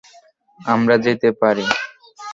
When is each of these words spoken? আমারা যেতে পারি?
আমারা 0.59 0.95
যেতে 1.05 1.29
পারি? 1.41 1.65